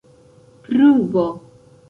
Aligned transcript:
pruvo 0.63 1.23